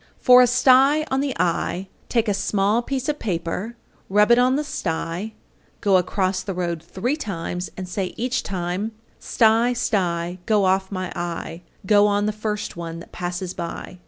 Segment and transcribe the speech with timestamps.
[0.03, 0.25] _829.
[0.25, 3.77] For a sty on the eye, take a small piece of paper,
[4.09, 5.35] rub it on the sty,
[5.79, 11.13] go across the road three times, and say each time, Sty, sty, go off my
[11.15, 13.99] eye, Go on the first one that passes by.